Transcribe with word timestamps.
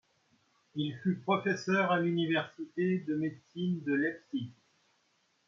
Il 0.73 0.97
fut 1.03 1.19
professeur 1.19 1.91
à 1.91 1.99
l'Université 1.99 2.97
de 3.07 3.13
médecine 3.17 3.83
de 3.83 3.93
Leipzig. 3.93 4.49